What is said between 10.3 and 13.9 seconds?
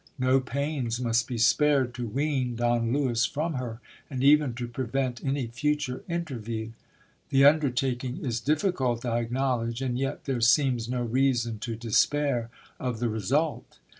seems no reason to despair of the result.